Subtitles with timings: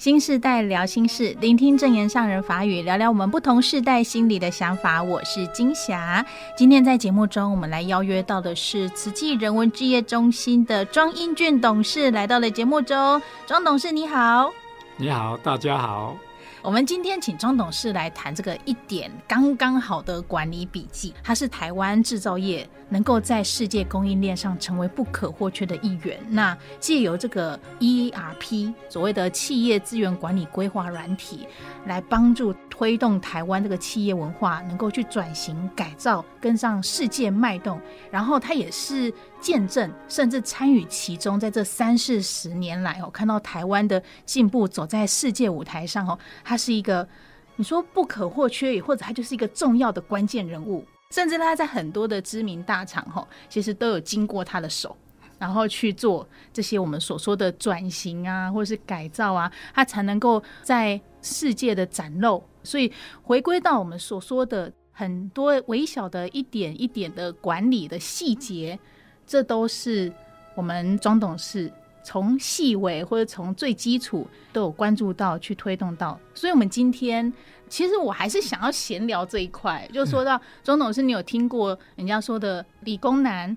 [0.00, 5.02] 新世代聊心事，聆听证言上人法语，聊聊我们不同世代心里的想法。
[5.02, 6.24] 我是金霞。
[6.56, 13.20] 今天在节目中，我们来邀约到的是慈济人文置业中心的庄英俊董事来到了节目中。
[13.46, 14.50] 庄董事你好，
[14.96, 16.16] 你好，大家好。
[16.62, 21.12] 我们今天请庄董事来谈这个一点刚刚好的管理笔记。
[21.22, 26.20] 它是台湾制造业能够在世界供应链上成为不可或缺的一员。
[26.28, 31.46] 那借由这个 ERP 所谓的企业资源管理规划软体，
[31.86, 37.80] 来帮助推动台湾这个企业文化能够去转型改造，跟上世界脉动。
[38.10, 46.18] 然后它也是见证甚至参与其中，在这三四十年来哦，看到台湾的进步，走在世界舞台上哦。
[46.42, 47.08] 他是一个，
[47.56, 54.96] 你说不可或缺，或者他就是一个重要的关键人物，甚至他在很多的知名大厂哈，其实都有经过他的手，
[55.38, 62.42] 然后去做这些我们所说的转型啊，或是改造啊，他才能够在世界的展露。
[62.62, 62.92] 所以
[63.22, 68.78] 回归到我们所说的很多微小的一点一点的管理的细节，
[69.26, 70.12] 这都是
[70.54, 71.72] 我们庄董事。
[72.02, 77.32] 从细微或者从最基础都有关注到去推动到，所以我们今天
[77.68, 83.56] 其实我还是想要闲聊这一块，就说到钟董事，你有听过人家说的理工男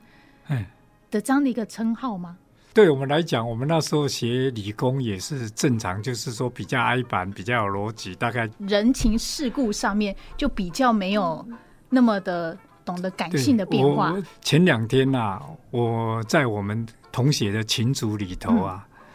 [1.09, 2.37] 的这样的一个称号吗？
[2.73, 11.47] 对我们来讲，我们那时候学理工也是正常，就是说比较挨板，比较有逻辑，大概人情世故上面就比较没有
[11.89, 14.15] 那么的懂得感性的变化。
[14.41, 16.85] 前两天呐、啊，我在我们。
[17.13, 19.05] 同学的群组里头啊，嗯、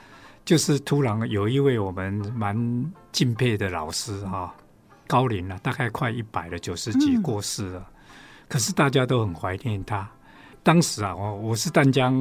[0.45, 2.57] 就是突然有一位我们蛮
[3.13, 4.55] 敬佩的老师哈、啊，
[5.07, 7.81] 高龄了，大概快一百了，九十几过世了。
[7.81, 7.95] 嗯、
[8.49, 10.09] 可是大家都很怀念他。
[10.63, 12.15] 当时啊，我我是淡江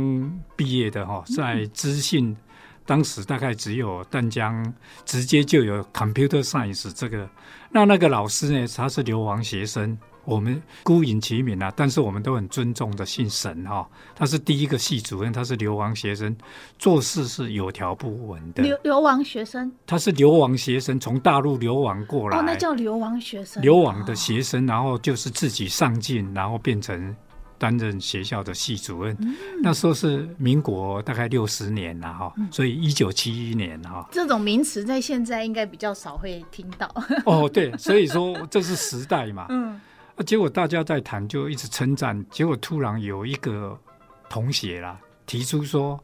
[0.56, 2.38] 毕业的哈，在资讯，嗯、
[2.86, 4.74] 当时大概只有淡江
[5.06, 7.30] 直接就有 computer science 这个。
[7.70, 9.98] 那那个老师呢，他是流亡学生。
[10.28, 16.36] 我们孤影其名啊，但是我们都很尊重的姓沈哈、哦，他是第一个系主任，他是流亡学生，
[16.78, 18.62] 做事是有条不紊的。
[18.62, 22.38] 流流亡学生，他是流亡学生，从大陆流亡过来。
[22.38, 23.64] 哦，那叫流亡学生。
[23.64, 27.16] 流亡的学生，然后就是自己上进，然后变成
[27.58, 29.16] 担任学校的系主任。
[29.22, 34.06] 嗯、那时候是民国大概六十年了哈，所以一九七一年哈。
[34.12, 36.94] 这种名词在现在应该比较少会听到。
[37.24, 39.46] 哦，对，所以说这是时代嘛。
[39.52, 39.80] 嗯。
[40.18, 42.26] 啊，结果大家在谈，就一直称赞。
[42.32, 43.80] 结果突然有一个
[44.28, 46.00] 同学啦，提出说，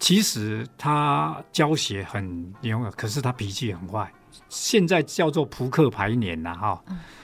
[0.00, 4.12] 其实他教学很牛，可是他脾气很坏。
[4.48, 6.82] 现在叫做扑克牌年了哈。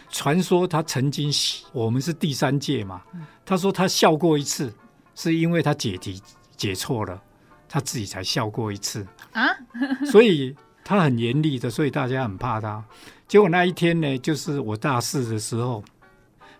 [0.08, 1.32] 传说他曾经，
[1.72, 3.02] 我们是第三届嘛。
[3.44, 4.72] 他说他笑过一次，
[5.16, 6.22] 是因为他解题
[6.56, 7.20] 解错了，
[7.68, 9.48] 他自己才笑过一次啊。
[10.12, 10.54] 所以
[10.84, 12.84] 他很严厉的，所以大家很怕他。
[13.26, 15.82] 结果那一天呢，就是我大四的时候。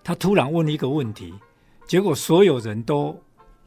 [0.05, 1.33] 他突然问一个问题，
[1.87, 3.19] 结果所有人都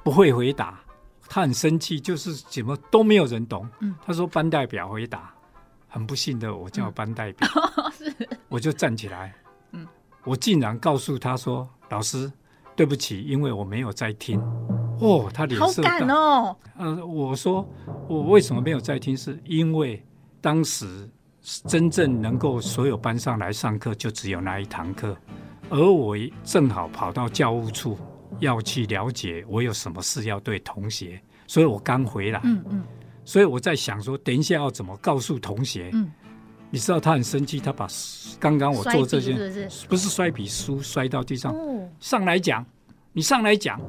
[0.03, 0.79] 不会回答，
[1.27, 3.67] 他很生气，就是怎么都没有人懂。
[3.79, 5.33] 嗯、他说班代表回答，
[5.89, 7.49] 很不幸的，我叫班代表，
[8.05, 9.35] 嗯、我就站起来，
[9.71, 9.85] 嗯、
[10.23, 12.31] 我竟然告诉他说：“老师，
[12.75, 14.39] 对不起，因为我没有在听。”
[15.01, 15.91] 哦，他脸色大。
[15.91, 16.55] 好感哦。
[16.77, 17.67] 呃，我说
[18.07, 19.17] 我为什么没有在听？
[19.17, 20.03] 是因为
[20.39, 21.09] 当时
[21.67, 25.15] 真正能够所有班上来上课，就只有那一堂课。
[25.69, 27.97] 而我正好跑到教务处，
[28.39, 32.39] 要去了解我有什么事要对同学，所以我刚回来。
[32.44, 32.83] 嗯嗯，
[33.25, 35.89] 所以我在想说，等一下要怎么告诉同学？
[35.94, 36.11] 嗯，
[36.69, 37.88] 你知道他很生气，他把
[38.39, 42.66] 刚刚我做这些是不是，不是摔笔书摔到地上，哦、上来讲，
[43.11, 43.79] 你上来讲，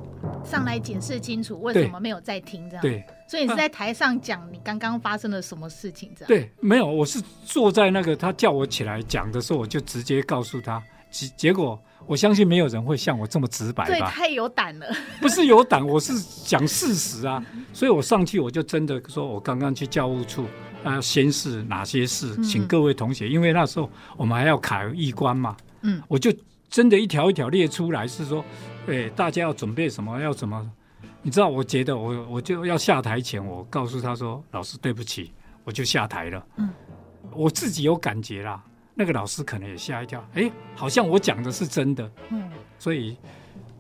[0.45, 2.83] 上来解释清楚为什么没有在听这样。
[2.83, 6.29] 对，所以你是在台上讲你刚刚发生了什么事情这样？
[6.29, 10.83] 对，没有，我是坐在那个他叫我起来讲的时候，我就直接告诉他。
[11.11, 13.91] 结结果，我相信没有人会像我这么直白吧？
[13.91, 14.87] 对，太有胆了。
[15.21, 16.13] 不是有胆，我是
[16.45, 17.45] 讲事实啊。
[17.73, 20.47] 所以我上去，我就真的说，我刚刚去教务处
[20.85, 25.57] 啊，先是哪些事，请各位同学，嗯、因为那时候我们还要考一关嘛。
[25.83, 26.33] 嗯，我就
[26.69, 28.45] 真的一条一条列出来，是说，
[28.87, 30.71] 哎，大家要准备什么，要怎么？
[31.23, 35.33] 你知道，我觉得我我就要下台前，我告诉他说，老师对不起，
[35.65, 36.47] 我就下台了。
[36.57, 36.69] 嗯，
[37.33, 38.63] 我自己有感觉啦。
[39.01, 42.51] 那个老师可能也吓一跳，哎，好像我讲的是真的，嗯，
[42.81, 43.17] 所以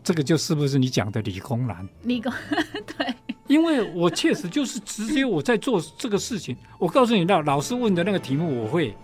[0.05, 1.87] 这个就是不是你讲的理工男？
[2.05, 2.32] 理工
[2.97, 3.12] 对，
[3.49, 6.56] 因为我确实就是直接我在做这个事情。
[6.79, 8.94] 我告诉你，那老师问的那个题目我会，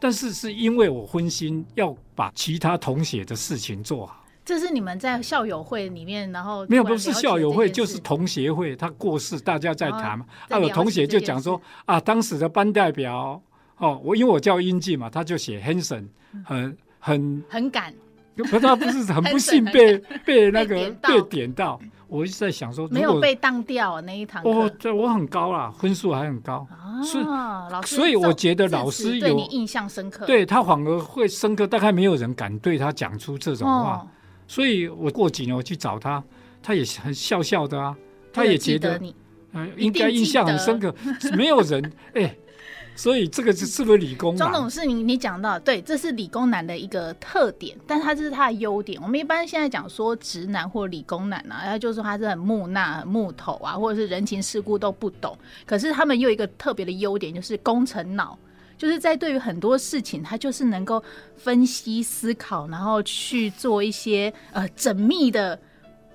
[0.00, 4.16] 但是是因为我分心要把其他同学的事情做好。
[4.42, 8.74] 这是你们在校友会里面，然后没有，不是校友会，就是同学会。
[8.74, 10.24] 他过世，大家在谈嘛。
[10.48, 13.40] 啊，有同学就讲说啊，当时的班代表
[13.80, 16.06] 哦，我因为我叫英俊嘛，他就写 Hanson，
[16.44, 17.92] 很很很敢，
[18.50, 21.80] 可他不是 很不幸被被那个被点到。
[22.06, 24.50] 我一直在想说，没有被当掉那一堂课。
[24.50, 26.66] 哦，这我很高啦，分数还很高。
[26.68, 27.00] 啊，
[27.86, 31.68] 所以我觉得老师有对你印象深刻，对他反而会深刻。
[31.68, 34.04] 大概没有人敢对他讲出这种话。
[34.48, 36.20] 所以我过几年我去找他，
[36.60, 37.96] 他也很笑笑的啊，
[38.32, 39.00] 他也觉得，
[39.52, 40.92] 嗯，应该印象很深刻。
[41.36, 42.34] 没有人 哎，
[43.00, 44.36] 所以这个是是不是理工男？
[44.36, 49.00] 庄董事，你你讲到对，这是理工男的一个特点，但是他这是他的优点。
[49.00, 55.34] 我们一般现在讲说直男或理工男啊，然后就说他是很木讷、很木头啊，或者是人情世故都不懂。
[55.64, 58.38] 可是他们又有一个特别的优点，就是工程脑。
[58.76, 61.02] 就是在对于很多事情，他就是能够
[61.36, 65.58] 分析思考，然后去做一些呃缜密的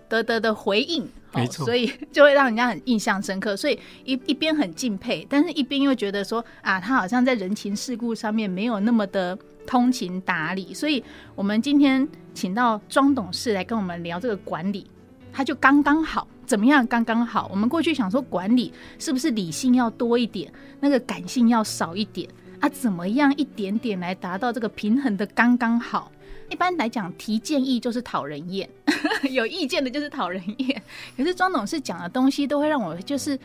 [0.07, 3.56] 得得的回应，没错，所以 就会让人家很印象深刻。
[3.56, 10.74] 所以一一边很敬佩，但是一边又觉得说啊，他好像在人情世故上面没有那么的通情达理。
[10.74, 11.04] 所以
[11.36, 14.88] 我们今天请到庄董事来跟我们聊这个管理，
[15.34, 16.86] 他就刚刚好，怎么样？
[16.88, 17.48] 刚刚好。
[17.51, 22.30] 我们过去想说管理是不是理性要多一点，那个感性要少一点？
[22.62, 26.12] 啊，怎么样一点点来达到这个平衡的刚刚好？
[26.50, 28.70] 一般来讲，提建议就是讨人厌，
[29.32, 30.82] 有意见的就是讨人厌。
[31.18, 33.38] 可是庄董事讲的东西，都会让我就是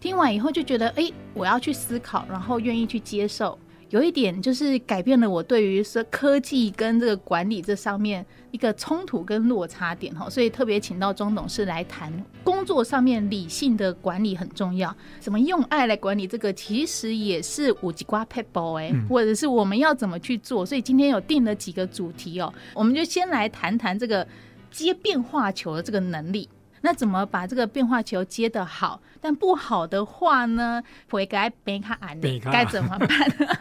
[0.00, 3.58] 听完以后就觉得，哎，我要去思考，然后愿意去接受。
[3.90, 24.26] 有一点就是改变了我对于说科技跟这个管理这上面一个冲突跟落差点哈，所以特别请到钟董事来谈工作上面理性的管理很重要，怎么用爱来管理这个其实也是五级瓜 people 哎，或者是我们要怎么去做，所以今天有定了几个主题哦，我们就先来谈谈这个
[24.70, 26.48] 接变化球的这个能力。
[26.84, 29.00] 那怎么把这个变化球接得好？
[29.18, 33.08] 但不好的话呢，会该被他安，该怎么办？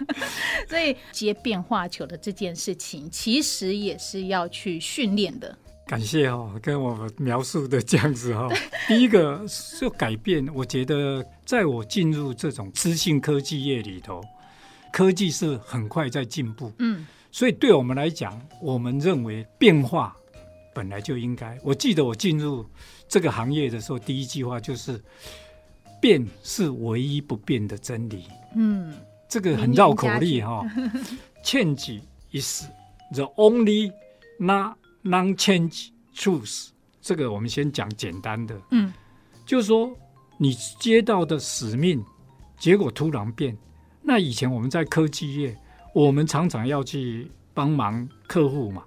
[0.67, 5.57] 所以接变化球的这件事情，其实也是要去训练的。
[5.87, 8.53] 感谢哦，跟我描述的这样子哈、哦。
[8.89, 14.21] 第一个是改变，我觉得在我进入这种资讯科技业里头，
[14.91, 16.69] 科技是很快在进步。
[16.79, 20.13] 嗯，所以对我们来讲，我们认为变化
[20.73, 21.57] 本来就应该。
[21.63, 22.65] 我记得我进入。
[23.09, 24.99] 这个行业的时候，第一句话就是
[26.01, 28.23] “变是唯一不变的真理”。
[28.55, 28.91] 嗯，
[29.29, 30.65] 这个很绕口令哈。
[31.43, 32.65] Change is
[33.13, 33.91] the only
[34.39, 36.69] non-change truth。
[37.01, 38.59] 这个我们先讲简单的。
[38.71, 38.91] 嗯，
[39.45, 39.95] 就是说
[40.39, 42.03] 你接到的使命，
[42.57, 43.55] 结果突然变。
[44.01, 45.55] 那以前我们在科技业，
[45.93, 48.83] 我们常常要去帮忙客户嘛。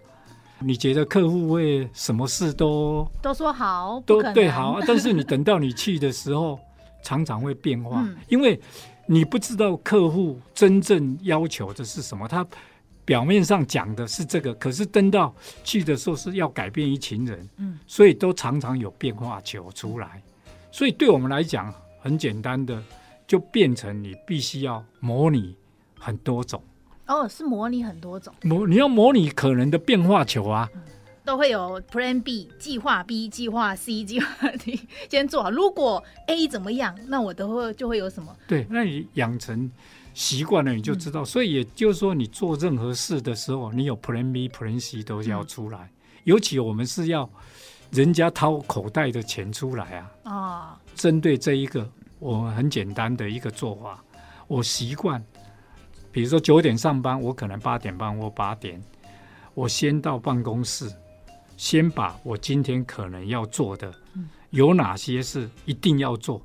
[0.61, 6.59] 你觉得客户会什么事都都说好，都对好， 但是你等到你去的时候，
[7.03, 8.59] 常常会变化，嗯，因为
[9.07, 12.27] 你不知道客户真正要求的是什么。
[12.27, 12.47] 他
[13.05, 15.33] 表面上讲的是这个，可是等到
[15.63, 20.23] 去的时候是要改变一群人，嗯，所以都常常有变化球出来。
[20.73, 22.83] 所以对我们来讲，很简单的，
[23.27, 25.55] 就变成你必须要模拟
[25.99, 26.61] 很多种。
[27.07, 30.83] 哦，是模拟很多种模，你要模拟可能的变化球啊，嗯、
[31.25, 35.51] 都会有 Plan B 计划 B 计划 C 计划 D 先做好。
[35.51, 38.35] 如果 A 怎么样，那我都会就会有什么？
[38.49, 39.71] 对，那你养成
[40.15, 41.23] 习惯了，你就知道。
[41.23, 45.79] 嗯、所以也就是说，你做任何事的时候，你有 Plan B、Plan C 都要出来。
[45.79, 45.91] 嗯、
[46.25, 47.29] 尤其我们是要
[47.93, 50.11] 人家掏口袋的钱出来啊。
[50.25, 54.03] 啊、哦，针对这一个，我很简单的一个做法，
[54.49, 55.25] 我习惯。
[56.17, 58.83] 比如说九点上班，我可能八点半或八点，
[59.53, 60.91] 我先到办公室，
[61.59, 63.93] 先把我今天可能要做的，
[64.49, 66.41] 有哪些事一定要做。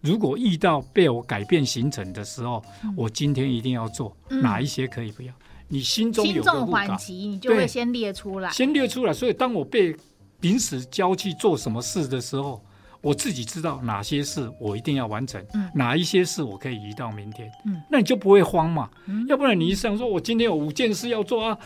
[0.00, 2.60] 如果遇到被我改变行程的时候，
[2.96, 5.32] 我今天一定要做哪一些可以不要？
[5.68, 9.12] 你心中有个缓急，你就会先列出来，先列出来。
[9.12, 9.96] 所以当我被
[10.40, 12.60] 临时交去做什么事的时候。
[13.02, 18.88] 我自己知道哪些事我一定要完成，嗯、哪一些事我可以移到明天，嗯、那你就不会慌嘛。
[19.06, 21.58] 嗯、要不然你一想说，我今天有五件事要做啊，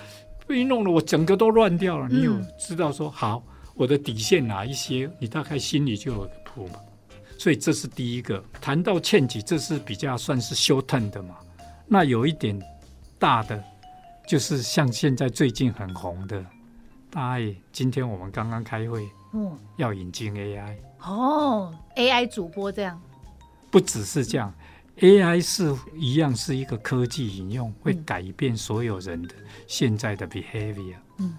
[0.46, 2.08] 被弄得我整个都乱掉了。
[2.08, 3.42] 嗯、你有知道说好
[3.74, 6.80] 我的底线哪一些，你大概心里就有个谱嘛。
[7.38, 8.42] 所以这是第一个。
[8.60, 11.36] 谈到欠几，这是比较算是 short term 的嘛。
[11.86, 12.58] 那有一点
[13.18, 13.62] 大的，
[14.26, 16.42] 就是像现在最近很红的，
[17.10, 20.76] 大爷，今天我们刚刚开会，嗯，要引进 AI。
[21.02, 23.00] 哦，AI 主播这样，
[23.70, 24.52] 不只是这样
[24.98, 29.34] ，AI 是一样是一个科技应用，会改变所有人的
[29.66, 30.96] 现在的 behavior。
[31.18, 31.36] 嗯，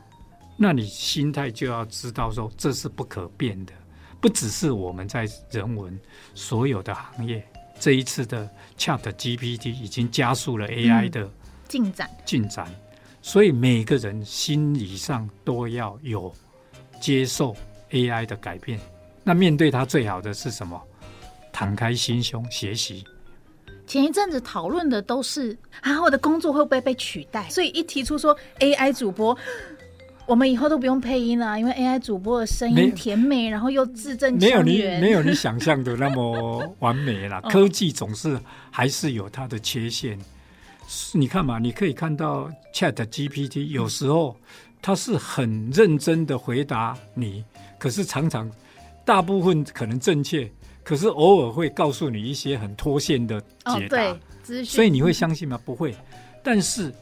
[0.55, 3.73] 那你心态就要知道说，这是不可变的，
[4.21, 5.99] 不只是我们在人文
[6.33, 7.45] 所有的行业，
[7.79, 11.29] 这一次的 Chat GPT 已经加速了 AI 的
[11.67, 12.09] 进展。
[12.25, 12.67] 进展，
[13.21, 16.33] 所以每个人心理上都要有
[17.01, 17.55] 接受
[17.91, 18.79] AI 的改变。
[19.23, 20.81] 那面对它最好的是什么？
[21.51, 23.03] 敞开心胸学习。
[23.87, 27.49] 前一阵子讨论的都是啊，我的工作会不会被取代？
[27.49, 29.35] 所以一提出说 AI 主播，
[30.27, 37.41] 我们以后都不用配音了，因为 AI 主播的声音甜美，然后又字正腔圆，没有你没有你想象的那么完美啦。
[37.49, 38.39] 科技总是
[38.69, 40.19] 还是有它的缺陷。
[41.13, 44.37] 你看嘛，你可以看到 Chat GPT 有时候
[44.81, 47.43] 它是很认真的回答你，
[47.77, 48.49] 可是常常
[49.03, 50.49] 大部分可能正确。
[50.83, 54.17] 可是偶尔会告诉你一些很脱线的解答，哦、
[54.63, 55.59] 所以你会相信吗？
[55.65, 55.93] 不会。
[56.41, 56.93] 但是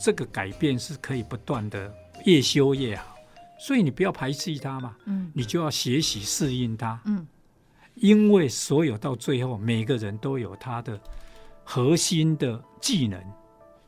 [0.00, 1.92] 这个改变是可以不断的，
[2.24, 3.16] 越修越好。
[3.58, 7.26] 所以你不要排斥它嘛，嗯，你就要学习适应它，嗯，
[7.94, 10.98] 因为所有到最后，每个人都有他的
[11.64, 13.20] 核心的技能，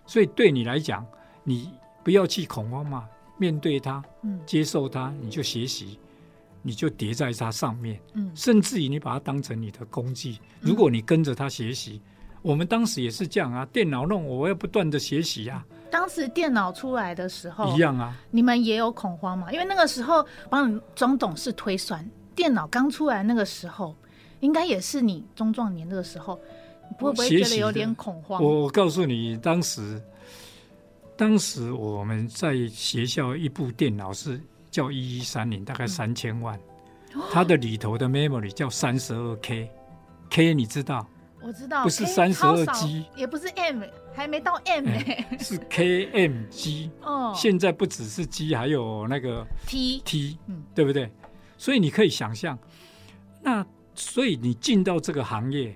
[0.07, 1.07] 所以对你来讲，
[1.43, 1.71] 你
[2.03, 3.05] 不要去恐慌嘛，
[3.37, 5.99] 面对它，嗯，接受它，你就学习。
[6.67, 10.39] 你就叠在它上面，嗯，甚至于你把它当成你的工具。
[10.63, 12.01] 如果你跟着它学习，
[12.41, 13.67] 我们当时也是这样啊。
[13.67, 15.63] 电脑弄，我要不断的学习啊。
[15.91, 18.17] 当时电脑出来的时候，一样啊。
[18.31, 19.53] 你们也有恐慌嘛？
[19.53, 23.95] 因为那个时候帮你庄董事推算，电脑刚出来那个时候，
[24.41, 26.41] 应该也是你中壮年那个时候，
[26.89, 28.43] 你会不会觉得有点恐慌？
[28.43, 30.01] 我我告诉你，当时，
[31.17, 34.41] 当时我们在学校一部电脑是。
[34.75, 36.59] 叫一一三零，大概三千万，
[37.15, 41.07] 嗯，它的里头的 memory 叫三十二 K，K 你知道？
[41.41, 46.91] 我知道，不是三十二 G，也不是 M，还没到 M 呢，欸，是 KMG。
[47.03, 51.09] 哦，现在不只是 G，还有那个 T T，嗯，对不对？
[51.57, 52.59] 所以你可以想象，
[53.41, 55.73] 那所以你进到这个行业，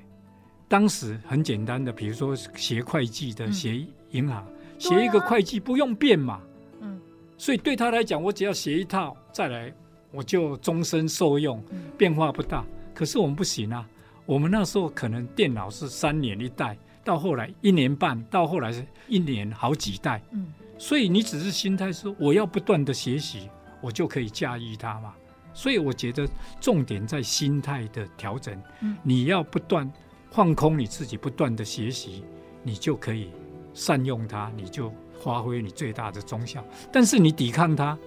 [0.67, 6.41] 当时很简单的，比如说学会计的，学银行，学、嗯、一个会计不用变嘛。
[6.81, 7.01] 嗯
[7.37, 9.73] 所以对他来讲，我只要写一套再来，
[10.11, 11.63] 我就终身受用，
[11.97, 12.65] 变化不大。
[12.93, 13.89] 可是我们不行啊，
[14.27, 20.21] 我们那时候可能电脑是三年一代，到后来一年半，到后来是一年好几代。
[20.33, 23.49] 嗯，所以你只是心态说我要不断的学习，
[23.81, 25.15] 我就可以驾驭它嘛。
[25.55, 26.29] 所以我觉得
[26.61, 28.61] 重点在心态的调整。
[28.81, 29.89] 嗯，你要不断
[30.33, 32.25] 放空你自己，不断的学习，
[32.65, 33.31] 你就可以
[33.79, 34.93] 善用它，你就。
[35.21, 37.99] 发挥你最大的功效，但是你抵抗它，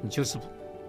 [0.00, 0.38] 你就是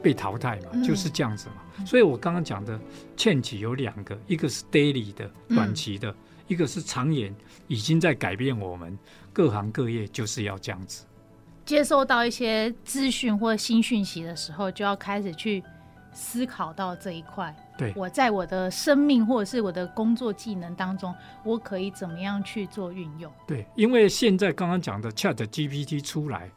[0.04, 1.84] 被淘汰嘛，就是这样子嘛。
[1.84, 2.80] 所以我刚刚讲的
[3.18, 6.16] change 有两个，一个是 daily 的短期的，
[6.48, 7.36] 一个是长远，
[7.68, 8.96] 已经在改变我们
[9.34, 11.06] 各行各业，就是要这样子。
[11.66, 15.64] 接收到一些资讯或新讯息的时候，就要开始去
[16.18, 17.56] 思考到这一块。
[17.78, 23.32] 对，我在我的生命或者是我的工作技能当中，我可以怎么样去做运用？
[23.46, 26.50] 对，因为现在刚刚讲的 Chat GPT 出来，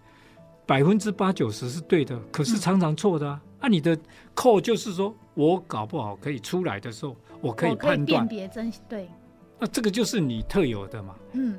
[0.64, 3.40] 百分之八九十是对的，可是常常错的啊。
[3.60, 3.98] 那、嗯啊、你的
[4.34, 9.06] code 就是说我搞不好可以出来的时候，我可以判断辨别真对。
[9.58, 11.58] 那这个就是你特有的嘛，嗯，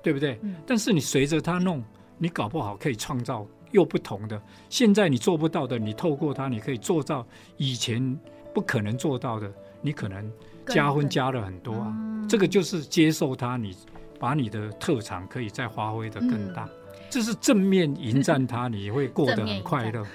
[0.00, 0.38] 对不对？
[0.42, 1.82] 嗯、但是你随着他弄，
[2.16, 4.40] 你搞不好可以创造又不同的。
[4.70, 7.26] 现在你做不到的，你透过它，你可以做到
[7.58, 8.18] 以前。
[8.54, 9.52] 不可能做到的，
[9.82, 10.32] 你可能
[10.68, 11.92] 加分加了很多啊。
[11.92, 13.76] 嗯、这个就是接受它，你
[14.20, 16.68] 把你的特长可以再发挥的更大，
[17.10, 20.06] 这、嗯、是正面迎战它， 你会过得很快乐。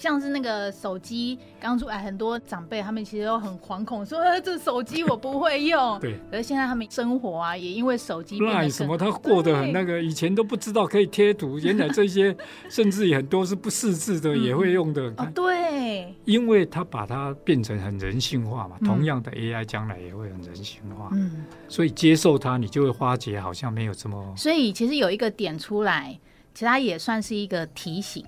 [0.00, 5.96] 像是那个手机刚出来，很多长辈他们其实都很惶恐，说：“呃，这手机我不会用。
[6.00, 6.18] ”对。
[6.32, 8.38] 而现在他们生活啊，也因为手机。
[8.40, 12.34] 那什么，他过得很那个，以前都不知道可以贴图，原来这些
[12.70, 15.12] 甚至很多是不识字的也会用的。
[15.18, 16.14] 哦，对。
[16.24, 21.10] 因为他把它变成很人性化嘛，同样的 AI 将来也会很人性化。
[21.12, 21.44] 嗯。
[21.68, 24.34] 所以接受它，你就会发觉好像没有这么。
[24.34, 26.18] 所以其实有一个点出来，
[26.54, 28.24] 其实它也算是一个提醒。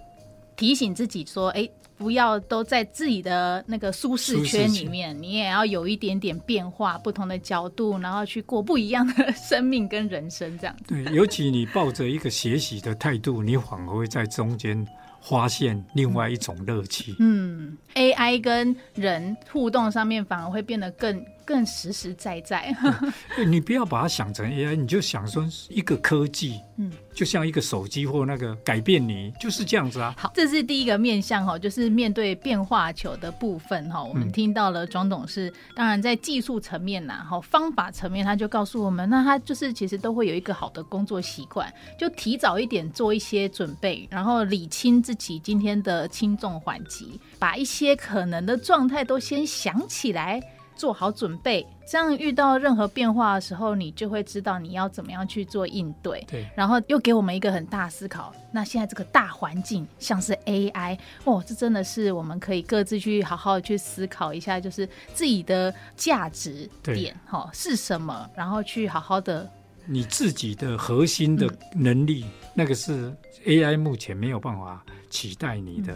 [0.57, 10.85] 提醒自己说：“哎，不要都在自己的那个舒适圈里面，你也要有一点点变化，不同的角度，然后去过不一样的生命跟人生，这样子。
[10.89, 14.87] 对，尤其你抱着一个学习的态度，你反而会在中间
[15.21, 17.15] 发现另外一种乐趣。
[17.19, 21.25] 嗯，嗯，AI 跟人互动上面反而会变得更。
[21.45, 22.75] 更实实在在，
[23.47, 30.15] 你不要把它想成 AI，你就想说一个科技，嗯，就像一个手机或那个改变你，就是这样子啊。
[30.17, 34.03] 好，这是第一个面向哈，就是面对变化球的部分哈。
[34.03, 50.41] 我们听到了庄董事，当然在技术层面呐，哈，方法层面，他就告诉我们，那他就是其实都会有一个好的工作习惯，就提早一点做一些准备，然后理清自己今天的轻重缓急，把一些可能的状态都先想起来。
[50.75, 56.25] 做好准备，这样遇到任何变化的时候，你就会知道你要怎么样去做应对。
[56.29, 58.35] 对，然后又给我们一个很大思考。
[58.51, 69.49] 那现在这个大环境，像是 AI，哦，这真的是我们可以各自去好好的去思考一下，就是自己的价值点哈是什么，然后去好好的。
[69.85, 73.13] 你自己的核心的能力，嗯、那个是
[73.45, 75.93] AI 目前没有办法取代你的，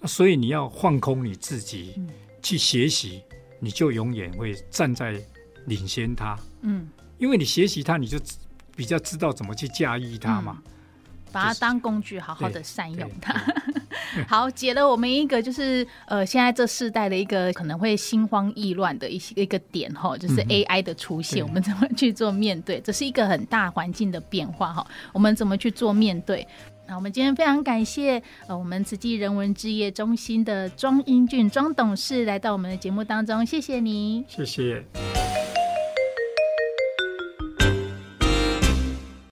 [0.00, 2.08] 嗯、所以你要放空你自己，嗯、
[2.42, 3.22] 去学习。
[3.60, 5.20] 你就永远会站在
[5.66, 8.18] 领先他，嗯，因为你学习他，你就
[8.74, 10.72] 比较知道怎么去驾驭它嘛，嗯，
[11.32, 13.34] 把它当工具，好好的善用它。
[14.28, 22.80] 好，解了我们一个就是呃，现在这世代的一个可能会心慌意乱的一些一个点哈，就是 AI 的出现，嗯，我们怎么去做面对？
[22.80, 26.46] 这是一个很大环境的变化哈，我们怎么去做面对？
[26.88, 35.25] 那我们今天非常感谢呃，我们慈济人文置业中心的庄英俊庄董事来到我们的节目当中，谢谢你，谢谢。